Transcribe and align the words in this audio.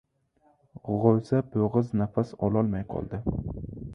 G‘o‘za 0.87 1.41
bo‘g‘iz 1.51 1.93
nafas 2.01 2.33
ololmay 2.49 2.87
qoldi. 2.97 3.23